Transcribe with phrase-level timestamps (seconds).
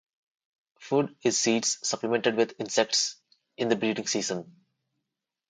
[0.79, 3.17] Food is seeds supplemented with insects
[3.55, 4.55] in the breeding season.